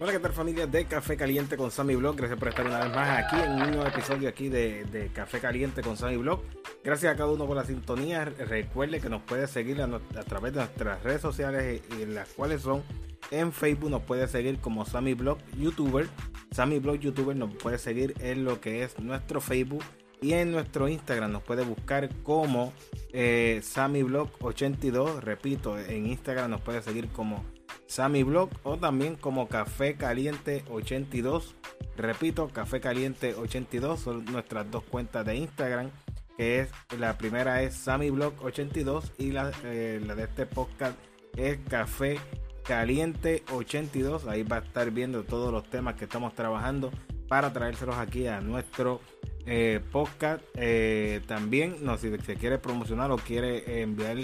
[0.00, 2.16] Hola, ¿qué tal familia de Café Caliente con Sammy Blog?
[2.16, 5.82] Gracias por estar una vez más aquí en un nuevo episodio aquí de, Café Caliente
[5.82, 6.42] con Sammy Blog.
[6.82, 8.24] Gracias a cada uno por la sintonía.
[8.24, 9.88] Recuerde que nos puede seguir a,
[10.24, 12.82] través de nuestras redes sociales y, las cuales son
[13.30, 16.08] en Facebook nos puede seguir como Sammy Blog YouTuber.
[16.50, 19.84] Sammy Blog YouTuber nos puede seguir en lo que es nuestro Facebook
[20.20, 22.72] y en nuestro Instagram nos puede buscar como
[23.12, 25.22] eh, Sammy Blog 82.
[25.22, 27.44] Repito, en Instagram nos puede seguir como
[27.94, 31.54] Sammy Blog o también como Café Caliente 82.
[31.96, 35.92] Repito, Café Caliente 82 son nuestras dos cuentas de Instagram.
[36.36, 40.98] Que es la primera es Sammy Blog 82 y la, eh, la de este podcast
[41.36, 42.18] es Café
[42.64, 44.26] Caliente 82.
[44.26, 46.90] Ahí va a estar viendo todos los temas que estamos trabajando
[47.28, 49.00] para traérselos aquí a nuestro
[49.46, 50.42] eh, podcast.
[50.56, 54.16] Eh, también, no, si se quiere promocionar o quiere enviar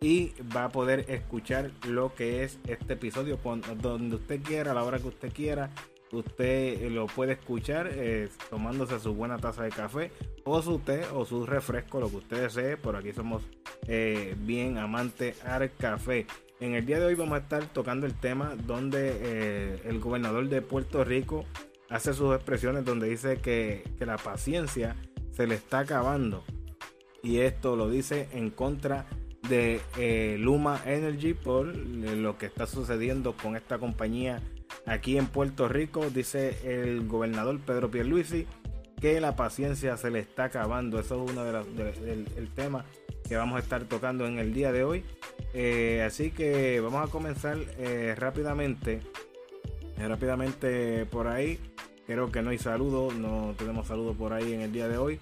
[0.00, 3.38] y va a poder escuchar lo que es este episodio
[3.80, 5.70] donde usted quiera, a la hora que usted quiera.
[6.12, 10.12] Usted lo puede escuchar eh, tomándose su buena taza de café
[10.44, 12.76] o su té o su refresco, lo que usted desee.
[12.76, 13.42] Por aquí somos
[14.38, 16.26] bien amantes al café.
[16.58, 20.48] En el día de hoy vamos a estar tocando el tema donde eh, el gobernador
[20.48, 21.44] de Puerto Rico
[21.90, 24.96] hace sus expresiones donde dice que, la paciencia
[25.32, 26.44] se le está acabando.
[27.22, 29.06] Y esto lo dice en contra
[29.50, 34.40] de eh, Luma Energy por lo que está sucediendo con esta compañía
[34.86, 36.08] aquí en Puerto Rico.
[36.08, 38.46] Dice el gobernador Pedro Pierluisi
[38.98, 40.98] que la paciencia se le está acabando.
[40.98, 42.86] Eso es uno de los del tema
[43.28, 45.04] que vamos a estar tocando en el día de hoy.
[45.58, 49.00] Eh, así que vamos a comenzar eh, rápidamente.
[49.98, 51.58] Eh, rápidamente por ahí.
[52.06, 55.18] Creo que no hay saludos, no tenemos saludos por ahí en el día de hoy.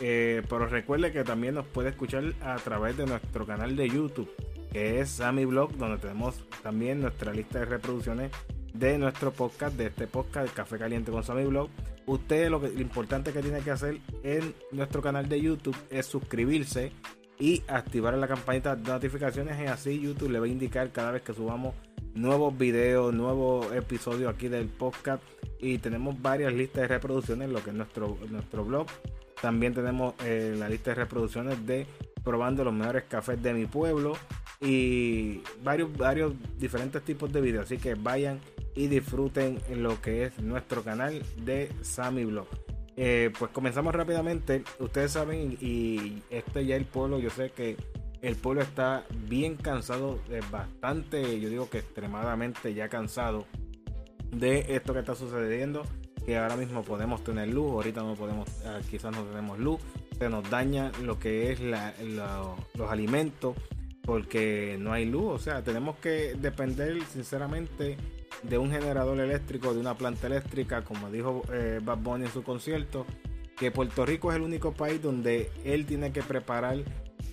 [0.00, 4.28] pero recuerde que también nos puede escuchar a través de nuestro canal de YouTube,
[4.72, 8.32] que es Sammy Blog, donde tenemos también nuestra lista de reproducciones
[8.74, 11.70] de nuestro podcast, de este podcast, Café Caliente con Sammy Blog.
[12.04, 16.04] Usted lo, que, lo importante que tiene que hacer en nuestro canal de YouTube es
[16.06, 16.90] suscribirse
[17.38, 21.22] y activar la campanita de notificaciones y así YouTube le va a indicar cada vez
[21.22, 21.74] que subamos
[22.14, 25.22] nuevos videos, nuevos episodios aquí del podcast
[25.60, 28.86] y tenemos varias listas de reproducciones lo que es nuestro, nuestro blog.
[29.40, 31.86] También tenemos eh, la lista de reproducciones de
[32.24, 34.16] probando los mejores cafés de mi pueblo
[34.60, 37.66] y varios, varios diferentes tipos de videos.
[37.66, 38.40] Así que vayan
[38.74, 42.48] y disfruten lo que es nuestro canal de Sammy Blog.
[43.00, 44.64] Eh, pues comenzamos rápidamente.
[44.80, 47.76] Ustedes saben, y este ya el pueblo, yo sé que
[48.22, 50.18] el pueblo está bien cansado,
[50.50, 53.46] bastante, yo digo que extremadamente ya cansado
[54.32, 55.84] de esto que está sucediendo.
[56.26, 59.80] Que ahora mismo podemos tener luz, ahorita no podemos, ah, quizás no tenemos luz,
[60.18, 63.56] se nos daña lo que es los alimentos
[64.02, 65.34] porque no hay luz.
[65.34, 67.96] O sea, tenemos que depender sinceramente
[68.42, 72.42] de un generador eléctrico, de una planta eléctrica, como dijo eh, Bad Bunny en su
[72.42, 73.06] concierto,
[73.56, 76.78] que Puerto Rico es el único país donde él tiene que preparar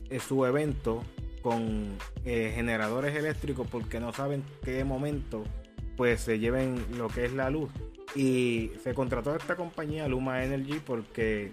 [0.09, 1.03] eh, su evento
[1.41, 1.95] con
[2.25, 5.43] eh, generadores eléctricos porque no saben qué momento
[5.95, 7.69] pues se lleven lo que es la luz.
[8.15, 11.51] Y se contrató a esta compañía Luma Energy porque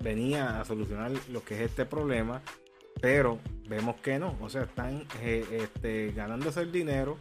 [0.00, 2.42] venía a solucionar lo que es este problema,
[3.00, 7.18] pero vemos que no, o sea, están este, ganándose el dinero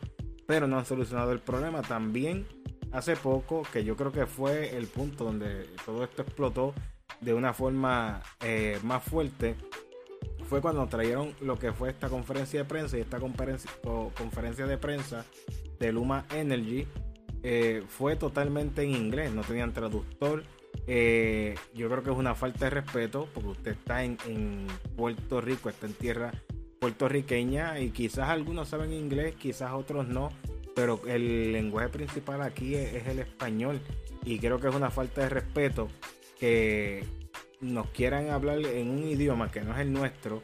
[0.48, 1.82] pero no han solucionado el problema.
[1.82, 2.46] También
[2.92, 6.74] hace poco, que yo creo que fue el punto donde todo esto explotó
[7.22, 9.56] de una forma eh, más fuerte,
[10.48, 15.26] fue cuando trajeron lo que fue esta conferencia de prensa y esta conferencia, de prensa
[15.80, 16.88] de Luma Energy.
[17.44, 20.44] Eh, fue totalmente en inglés, no tenían traductor.
[20.88, 25.42] Eh, yo creo que es una falta de respeto porque usted está en, en Puerto
[25.42, 26.32] Rico, está en tierra
[26.86, 30.30] puertorriqueña y quizás algunos saben inglés, quizás otros no,
[30.76, 33.82] pero el lenguaje principal aquí es, el español.
[34.24, 35.88] Y creo que es una falta de respeto
[36.40, 37.04] que
[37.60, 40.44] nos quieran hablar en un idioma que no es el nuestro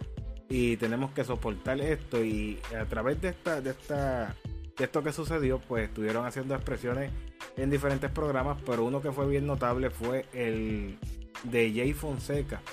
[0.50, 2.24] y tenemos que soportar esto.
[2.24, 4.36] Y a través de esta de esta
[4.76, 7.12] de esto que sucedió pues estuvieron haciendo expresiones
[7.56, 10.98] en diferentes programas pero uno que fue bien notable fue el
[11.44, 12.64] de Jay Fonseca.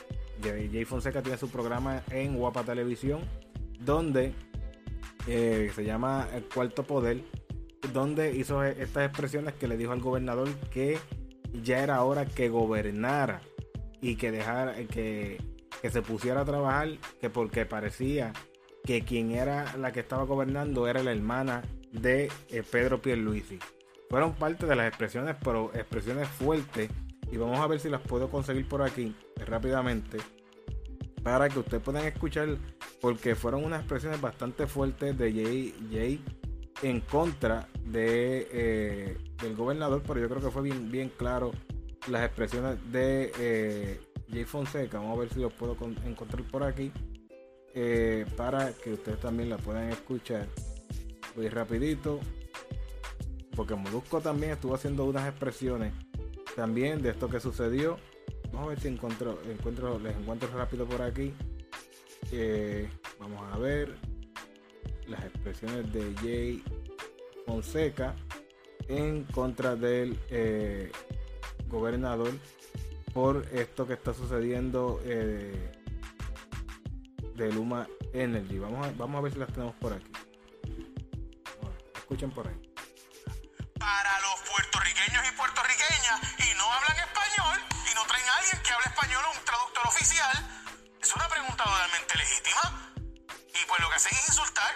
[0.42, 3.20] Jay Fonseca tiene su programa en Guapa Televisión
[3.80, 4.32] donde
[5.26, 7.22] eh, se llama El Cuarto Poder,
[7.92, 10.98] donde hizo estas expresiones que le dijo al gobernador que
[11.62, 13.40] ya era hora que gobernara
[14.00, 15.42] y que dejara que,
[15.80, 16.88] que se pusiera a trabajar,
[17.20, 18.32] que porque parecía
[18.84, 23.58] que quien era la que estaba gobernando era la hermana de eh, Pedro Pierluisi.
[24.08, 26.90] Fueron parte de las expresiones, pero expresiones fuertes.
[27.30, 29.14] Y vamos a ver si las puedo conseguir por aquí
[29.46, 30.18] rápidamente.
[31.22, 32.56] Para que ustedes puedan escuchar.
[33.00, 36.24] Porque fueron unas expresiones bastante fuertes de Jay, Jay
[36.82, 40.02] en contra de, eh, del gobernador.
[40.06, 41.52] Pero yo creo que fue bien, bien claro
[42.08, 44.00] las expresiones de eh,
[44.30, 44.98] Jay Fonseca.
[44.98, 46.92] Vamos a ver si los puedo encontrar por aquí.
[47.74, 50.46] Eh, para que ustedes también la puedan escuchar.
[51.36, 52.20] Voy rapidito.
[53.54, 55.92] Porque Molusco también estuvo haciendo unas expresiones
[56.56, 57.98] también de esto que sucedió.
[58.52, 61.34] Vamos a ver si encuentro, les encuentro rápido por aquí.
[62.32, 62.88] Eh,
[63.18, 63.96] vamos a ver
[65.06, 66.62] las expresiones de Jay
[67.46, 68.14] Fonseca
[68.88, 70.92] en contra del eh,
[71.68, 72.32] gobernador
[73.12, 75.00] por esto que está sucediendo
[77.38, 78.58] de Luma Energy.
[78.58, 80.10] Vamos a, vamos a ver si las tenemos por aquí.
[81.96, 82.67] escuchen por ahí.
[91.58, 92.92] Pregunta totalmente legítima.
[93.54, 94.74] Y pues lo que hacen es insultar.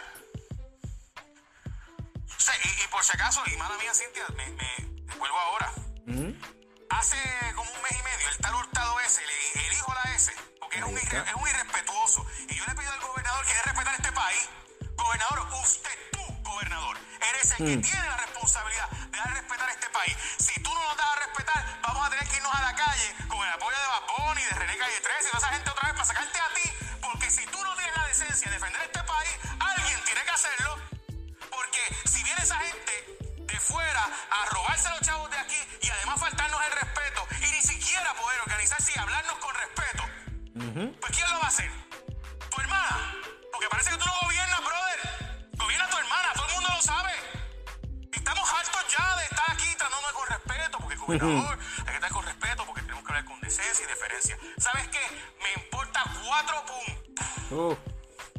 [2.64, 5.72] y, por si acaso, y mala mía, Cintia, me, me vuelvo ahora.
[6.90, 7.16] Hace
[7.54, 9.22] como un mes y medio, el tal Hurtado S,
[9.54, 12.26] el hijo a la S, porque es un, es un irrespetuoso.
[12.48, 14.48] Y yo le pido al gobernador que debe respetar este país.
[14.94, 16.98] Gobernador, usted, tú, gobernador,
[17.30, 17.82] eres el que mm.
[17.82, 20.16] tiene la responsabilidad de dar respetar este país.
[20.38, 23.14] Si tú no nos das a respetar, vamos a tener que irnos a la calle
[23.28, 25.50] con el apoyo de Babón y de René Calle 13 y toda esa
[51.18, 54.38] gobernador hay que estar con respeto, porque tenemos que hablar con decencia y deferencia.
[54.58, 55.00] ¿Sabes qué?
[55.42, 57.26] Me importa cuatro puntos.
[57.52, 57.76] Oh.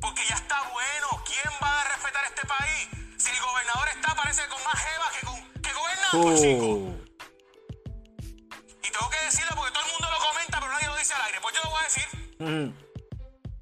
[0.01, 1.23] Porque ya está bueno.
[1.25, 2.89] ¿Quién va a respetar este país?
[3.17, 7.03] Si el gobernador está, parece con más jeva que, con, que gobernador, oh.
[8.83, 11.21] Y tengo que decirlo porque todo el mundo lo comenta, pero nadie lo dice al
[11.21, 11.39] aire.
[11.41, 12.07] Pues yo lo voy a decir.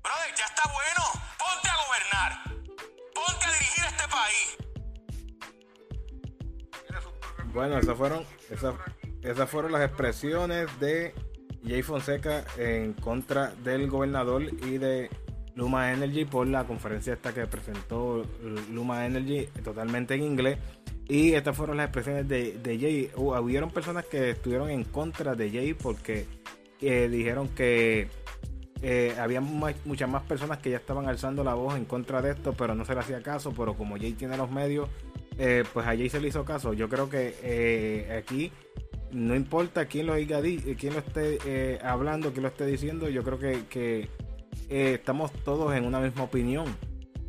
[0.01, 1.03] Brother, ya está bueno.
[1.37, 2.43] Ponte a gobernar.
[3.13, 4.57] Ponte a dirigir este país.
[7.53, 8.73] Bueno, esas fueron, esas,
[9.23, 11.13] esas fueron las expresiones de
[11.67, 15.09] Jay Fonseca en contra del gobernador y de
[15.55, 18.25] Luma Energy por la conferencia esta que presentó
[18.71, 20.57] Luma Energy totalmente en inglés.
[21.07, 23.11] Y estas fueron las expresiones de, Jay.
[23.15, 26.25] hubieron personas que estuvieron en contra de Jay porque
[26.79, 28.07] eh, dijeron que
[28.81, 32.53] eh, había muchas más personas que ya estaban alzando la voz en contra de esto,
[32.53, 33.53] pero no se le hacía caso.
[33.55, 34.89] Pero como Jay tiene los medios,
[35.37, 36.73] eh, pues a Jay se le hizo caso.
[36.73, 38.51] Yo creo que aquí
[39.11, 43.39] no importa quién lo diga, quién lo esté hablando, quién lo esté diciendo, yo creo
[43.39, 44.09] que
[44.69, 46.65] eh, estamos todos en una misma opinión,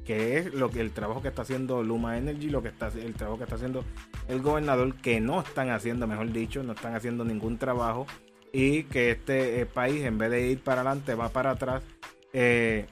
[0.05, 3.15] que es lo que el trabajo que está haciendo Luma Energy, lo que está el
[3.15, 3.85] trabajo que está haciendo
[4.29, 8.07] el gobernador, que no están haciendo, mejor dicho, no están haciendo ningún trabajo
[8.53, 11.83] y que este eh, país en vez de ir para adelante va para atrás.
[12.33, 12.87] Eh,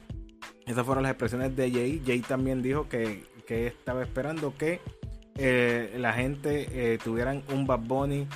[0.66, 2.02] esas fueron las expresiones de Jay.
[2.04, 4.80] Jay también dijo que, estaba esperando que
[5.98, 8.28] la gente tuvieran un Bad Bunny,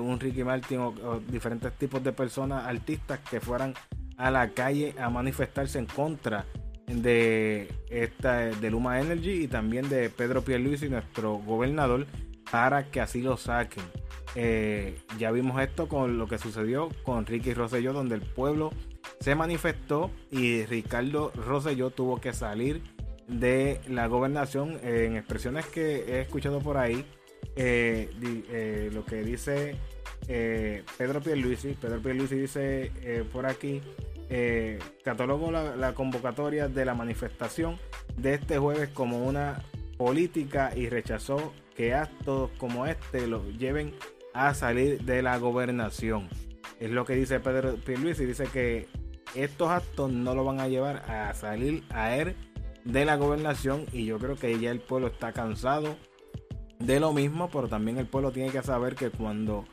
[0.00, 3.74] un Ricky Martin o, diferentes tipos de personas, artistas que fueran
[4.16, 6.44] a la calle a manifestarse en contra
[6.86, 12.06] de esta de Luma Energy y también de Pedro Pierluisi, nuestro gobernador,
[12.50, 13.84] para que así lo saquen.
[14.34, 18.70] Eh, ya vimos esto con lo que sucedió con Ricky Rosselló, donde el pueblo
[19.20, 22.82] se manifestó y Ricardo Rosselló tuvo que salir
[23.26, 27.04] de la gobernación en expresiones que he escuchado por ahí.
[27.62, 28.08] Eh,
[28.50, 29.76] eh, lo que dice
[30.26, 32.90] Pedro Pierluisi, Pedro Pierluisi dice
[33.32, 33.82] por aquí
[34.30, 37.76] eh, catalogó la, convocatoria de la manifestación
[38.16, 39.62] de este jueves como una
[39.98, 43.92] política y rechazó que actos como este los lleven
[44.32, 46.28] a salir de la gobernación.
[46.78, 48.86] Es lo que dice Pedro Pierluisi, dice que
[49.34, 52.36] estos actos no lo van a llevar a salir a él
[52.84, 55.96] de la gobernación y yo creo que ya el pueblo está cansado
[56.80, 59.66] de lo mismo, pero también el pueblo tiene que saber que cuando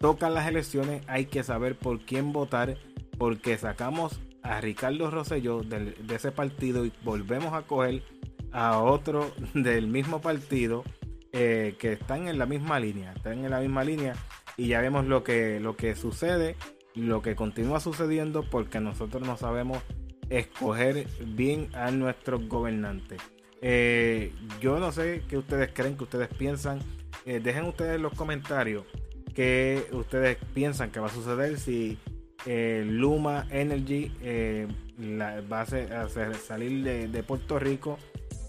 [0.00, 2.76] tocan las elecciones hay que saber por quién votar
[3.18, 8.02] porque sacamos a Ricardo Rosselló de, ese partido y volvemos a coger
[8.50, 10.84] a otro del mismo partido
[11.32, 14.14] eh, que están en la misma línea, están en la misma línea
[14.56, 16.56] y ya vemos lo que, lo que sucede,
[16.94, 19.78] lo que continúa sucediendo porque nosotros no sabemos
[20.28, 23.22] escoger bien a nuestros gobernantes.
[23.64, 26.80] Eh, yo no sé qué ustedes creen, que ustedes piensan.
[27.24, 28.84] Eh, dejen ustedes en los comentarios
[29.34, 31.96] qué ustedes piensan que va a suceder si
[32.44, 34.10] eh, Luma Energy
[35.50, 37.98] va a salir de, Puerto Rico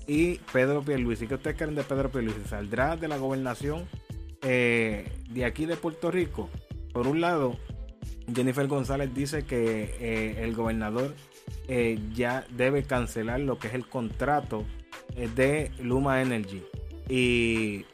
[0.08, 1.28] y Pedro Pierluisi.
[1.28, 2.42] ¿Qué ustedes creen de Pedro Pierluisi?
[2.50, 3.88] ¿Saldrá de la gobernación
[4.42, 6.50] de aquí de Puerto Rico?
[6.92, 7.58] Por un lado,
[8.36, 11.14] Jennifer González dice que el gobernador
[12.14, 14.66] ya debe cancelar lo que es el contrato
[15.16, 16.64] de Luma Energy.
[17.10, 17.86] Y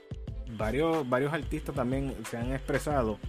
[0.58, 3.20] varios, varios artistas también se han expresado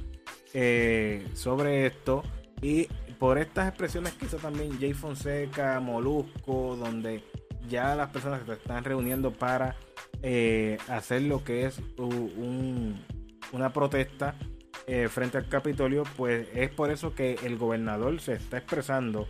[0.55, 2.23] eh, sobre esto.
[2.63, 7.23] Y por estas expresiones que hizo también Jay Fonseca, Molusco, donde
[7.69, 9.77] ya las personas se están reuniendo para
[10.23, 11.81] eh, hacer lo que es
[13.53, 14.35] una protesta
[14.87, 19.29] eh, frente al Capitolio, pues es por eso que el gobernador se está expresando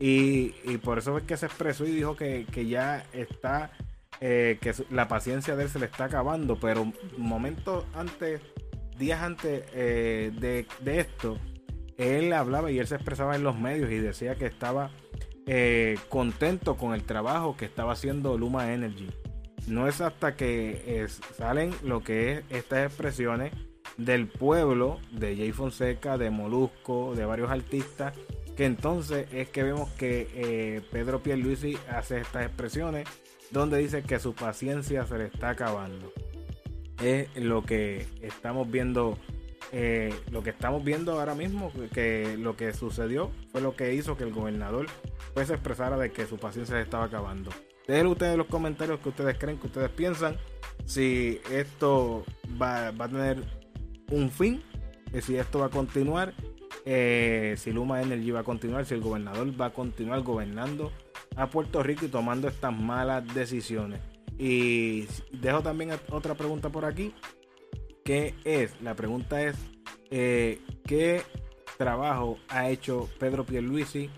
[0.00, 3.72] y, por eso es que se expresó y dijo que, que ya está
[4.20, 8.40] eh, que la paciencia de él se le está acabando, pero momentos antes,
[8.98, 11.38] días antes eh, de, esto,
[11.98, 14.90] él hablaba y él se expresaba en los medios y decía que estaba
[15.46, 19.08] eh, contento con el trabajo que estaba haciendo Luma Energy.
[19.68, 21.06] No es hasta que
[21.36, 23.52] salen lo que es estas expresiones
[23.98, 28.14] del pueblo, de Jay Fonseca, de Molusco, de varios artistas,
[28.56, 33.06] que entonces es que vemos que Pedro Pierluisi hace estas expresiones
[33.50, 36.12] donde dice que su paciencia se le está acabando.
[37.02, 39.16] Es lo que estamos viendo,
[39.72, 44.16] eh, lo que estamos viendo ahora mismo, que lo que sucedió fue lo que hizo
[44.16, 44.86] que el gobernador
[45.34, 47.50] pues expresara de que su paciencia se estaba acabando.
[47.86, 50.36] Dejen ustedes los comentarios que ustedes creen, que ustedes piensan,
[50.84, 52.24] si esto
[52.60, 53.42] va, a tener
[54.10, 54.62] un fin,
[55.22, 56.34] si esto va a continuar,
[56.84, 60.92] eh, si Luma Energy va a continuar, si el gobernador va a continuar gobernando
[61.38, 64.00] a Puerto Rico y tomando estas malas decisiones.
[64.38, 67.14] Y dejo también otra pregunta por aquí.
[68.04, 68.80] ¿Qué es?
[68.82, 69.56] La pregunta es,
[70.10, 71.22] eh, ¿qué
[71.76, 74.10] trabajo ha hecho Pedro Pierluisi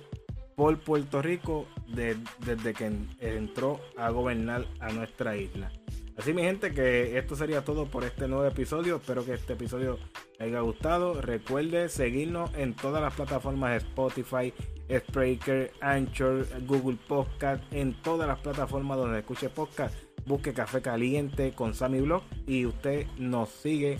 [0.56, 5.70] por Puerto Rico desde que entró a gobernar a nuestra isla?
[6.16, 8.96] Así mi gente, que esto sería todo por este nuevo episodio.
[8.96, 9.98] Espero que este episodio
[10.38, 11.20] les haya gustado.
[11.20, 14.52] Recuerde seguirnos en todas las plataformas de Spotify,
[14.98, 19.94] Spreaker, Anchor, Google Podcast, en todas las plataformas donde escuche podcast.
[20.26, 23.98] Busque Café Caliente con Sammy Blog y usted nos sigue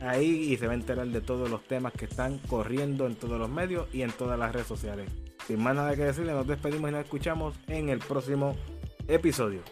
[0.00, 3.38] ahí y se va a enterar de todos los temas que están corriendo en todos
[3.38, 5.10] los medios y en todas las redes sociales.
[5.46, 8.56] Sin más nada que decirle, nos despedimos y nos escuchamos en el próximo
[9.08, 9.62] episodio.